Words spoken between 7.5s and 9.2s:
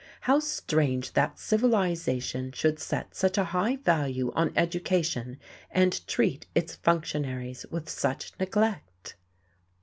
with such neglect!